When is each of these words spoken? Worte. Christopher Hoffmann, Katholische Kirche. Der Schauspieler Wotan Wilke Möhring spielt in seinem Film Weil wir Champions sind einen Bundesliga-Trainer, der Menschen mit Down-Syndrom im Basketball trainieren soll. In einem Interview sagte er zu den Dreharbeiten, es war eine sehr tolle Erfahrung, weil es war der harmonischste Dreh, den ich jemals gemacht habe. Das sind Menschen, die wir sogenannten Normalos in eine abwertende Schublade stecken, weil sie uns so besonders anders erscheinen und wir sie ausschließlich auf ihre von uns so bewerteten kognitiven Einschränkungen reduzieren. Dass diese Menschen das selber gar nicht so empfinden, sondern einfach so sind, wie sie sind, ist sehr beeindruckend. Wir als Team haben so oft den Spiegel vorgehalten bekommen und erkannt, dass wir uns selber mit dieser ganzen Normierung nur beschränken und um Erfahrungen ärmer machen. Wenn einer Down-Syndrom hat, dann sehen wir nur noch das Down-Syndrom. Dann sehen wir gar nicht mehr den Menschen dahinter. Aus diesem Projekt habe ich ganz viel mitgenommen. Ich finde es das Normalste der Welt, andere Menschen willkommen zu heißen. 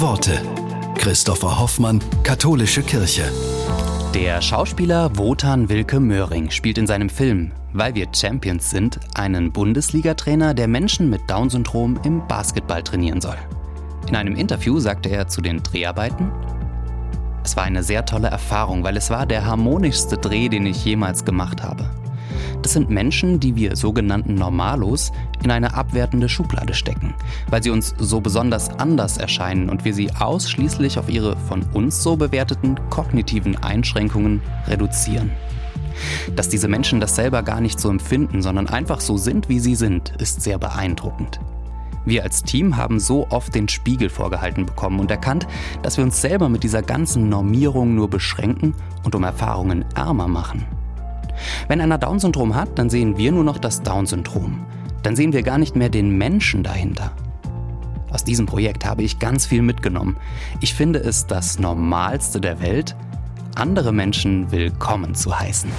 Worte. 0.00 0.42
Christopher 0.96 1.58
Hoffmann, 1.58 2.00
Katholische 2.22 2.82
Kirche. 2.82 3.22
Der 4.14 4.42
Schauspieler 4.42 5.16
Wotan 5.16 5.70
Wilke 5.70 6.00
Möhring 6.00 6.50
spielt 6.50 6.76
in 6.76 6.86
seinem 6.86 7.08
Film 7.08 7.52
Weil 7.72 7.94
wir 7.94 8.06
Champions 8.14 8.68
sind 8.68 9.00
einen 9.14 9.52
Bundesliga-Trainer, 9.52 10.52
der 10.52 10.68
Menschen 10.68 11.08
mit 11.08 11.22
Down-Syndrom 11.28 11.98
im 12.04 12.26
Basketball 12.26 12.82
trainieren 12.82 13.22
soll. 13.22 13.38
In 14.08 14.16
einem 14.16 14.36
Interview 14.36 14.78
sagte 14.80 15.08
er 15.08 15.28
zu 15.28 15.40
den 15.40 15.62
Dreharbeiten, 15.62 16.30
es 17.42 17.56
war 17.56 17.64
eine 17.64 17.82
sehr 17.82 18.04
tolle 18.04 18.28
Erfahrung, 18.28 18.84
weil 18.84 18.96
es 18.96 19.08
war 19.08 19.24
der 19.24 19.46
harmonischste 19.46 20.18
Dreh, 20.18 20.48
den 20.48 20.66
ich 20.66 20.84
jemals 20.84 21.24
gemacht 21.24 21.62
habe. 21.62 21.88
Das 22.62 22.72
sind 22.72 22.90
Menschen, 22.90 23.40
die 23.40 23.56
wir 23.56 23.76
sogenannten 23.76 24.34
Normalos 24.34 25.12
in 25.42 25.50
eine 25.50 25.74
abwertende 25.74 26.28
Schublade 26.28 26.74
stecken, 26.74 27.14
weil 27.48 27.62
sie 27.62 27.70
uns 27.70 27.94
so 27.98 28.20
besonders 28.20 28.70
anders 28.78 29.18
erscheinen 29.18 29.68
und 29.68 29.84
wir 29.84 29.94
sie 29.94 30.10
ausschließlich 30.12 30.98
auf 30.98 31.08
ihre 31.08 31.36
von 31.36 31.62
uns 31.74 32.02
so 32.02 32.16
bewerteten 32.16 32.78
kognitiven 32.90 33.56
Einschränkungen 33.56 34.42
reduzieren. 34.66 35.30
Dass 36.34 36.48
diese 36.48 36.68
Menschen 36.68 37.00
das 37.00 37.16
selber 37.16 37.42
gar 37.42 37.60
nicht 37.60 37.80
so 37.80 37.88
empfinden, 37.88 38.42
sondern 38.42 38.68
einfach 38.68 39.00
so 39.00 39.16
sind, 39.16 39.48
wie 39.48 39.60
sie 39.60 39.74
sind, 39.74 40.12
ist 40.18 40.42
sehr 40.42 40.58
beeindruckend. 40.58 41.40
Wir 42.04 42.22
als 42.22 42.44
Team 42.44 42.76
haben 42.76 43.00
so 43.00 43.26
oft 43.30 43.54
den 43.54 43.68
Spiegel 43.68 44.08
vorgehalten 44.08 44.64
bekommen 44.64 45.00
und 45.00 45.10
erkannt, 45.10 45.48
dass 45.82 45.96
wir 45.96 46.04
uns 46.04 46.20
selber 46.20 46.48
mit 46.48 46.62
dieser 46.62 46.82
ganzen 46.82 47.28
Normierung 47.28 47.96
nur 47.96 48.08
beschränken 48.08 48.74
und 49.02 49.14
um 49.16 49.24
Erfahrungen 49.24 49.84
ärmer 49.96 50.28
machen. 50.28 50.64
Wenn 51.68 51.80
einer 51.80 51.98
Down-Syndrom 51.98 52.54
hat, 52.54 52.78
dann 52.78 52.90
sehen 52.90 53.16
wir 53.16 53.32
nur 53.32 53.44
noch 53.44 53.58
das 53.58 53.82
Down-Syndrom. 53.82 54.66
Dann 55.02 55.16
sehen 55.16 55.32
wir 55.32 55.42
gar 55.42 55.58
nicht 55.58 55.76
mehr 55.76 55.88
den 55.88 56.16
Menschen 56.16 56.62
dahinter. 56.62 57.12
Aus 58.10 58.24
diesem 58.24 58.46
Projekt 58.46 58.84
habe 58.84 59.02
ich 59.02 59.18
ganz 59.18 59.46
viel 59.46 59.62
mitgenommen. 59.62 60.16
Ich 60.60 60.74
finde 60.74 61.00
es 61.00 61.26
das 61.26 61.58
Normalste 61.58 62.40
der 62.40 62.60
Welt, 62.60 62.96
andere 63.54 63.92
Menschen 63.92 64.50
willkommen 64.50 65.14
zu 65.14 65.38
heißen. 65.38 65.70